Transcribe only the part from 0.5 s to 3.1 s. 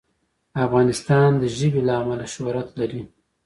افغانستان د ژبې له امله شهرت لري.